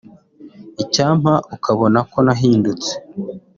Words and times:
“Icyampa 0.83 1.33
ukabona 1.55 1.99
ko 2.11 2.17
nahindutse” 2.25 2.91